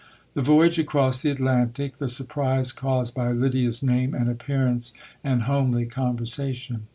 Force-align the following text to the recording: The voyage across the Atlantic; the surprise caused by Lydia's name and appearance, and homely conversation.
The 0.33 0.41
voyage 0.41 0.79
across 0.79 1.21
the 1.21 1.29
Atlantic; 1.29 1.97
the 1.97 2.09
surprise 2.09 2.71
caused 2.71 3.13
by 3.13 3.31
Lydia's 3.31 3.83
name 3.83 4.15
and 4.15 4.31
appearance, 4.31 4.95
and 5.23 5.43
homely 5.43 5.85
conversation. 5.85 6.87